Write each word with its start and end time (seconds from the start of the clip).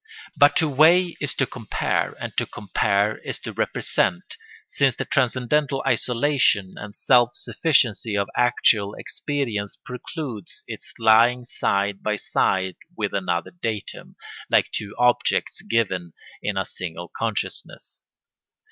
But 0.35 0.55
to 0.55 0.67
weigh 0.67 1.15
is 1.21 1.35
to 1.35 1.45
compare, 1.45 2.15
and 2.19 2.35
to 2.35 2.47
compare 2.47 3.19
is 3.19 3.37
to 3.41 3.53
represent, 3.53 4.35
since 4.67 4.95
the 4.95 5.05
transcendental 5.05 5.83
isolation 5.85 6.73
and 6.75 6.95
self 6.95 7.35
sufficiency 7.35 8.17
of 8.17 8.27
actual 8.35 8.95
experience 8.95 9.75
precludes 9.85 10.63
its 10.65 10.91
lying 10.97 11.45
side 11.45 12.01
by 12.01 12.15
side 12.15 12.77
with 12.97 13.13
another 13.13 13.51
datum, 13.51 14.15
like 14.49 14.71
two 14.71 14.95
objects 14.97 15.61
given 15.61 16.13
in 16.41 16.57
a 16.57 16.65
single 16.65 17.11
consciousness. 17.15 18.07